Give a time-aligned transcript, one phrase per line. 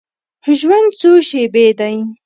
[0.59, 1.95] ژوند څو شیبې دی.